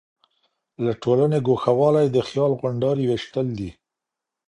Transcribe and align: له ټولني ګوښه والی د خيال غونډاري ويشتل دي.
له 0.83 0.91
ټولني 1.03 1.39
ګوښه 1.47 1.71
والی 1.79 2.05
د 2.11 2.17
خيال 2.27 2.51
غونډاري 2.61 3.05
ويشتل 3.07 3.47
دي. 3.59 3.69